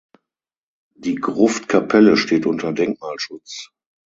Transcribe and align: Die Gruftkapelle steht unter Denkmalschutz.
Die 0.95 1.13
Gruftkapelle 1.13 2.17
steht 2.17 2.47
unter 2.47 2.73
Denkmalschutz. 2.73 3.69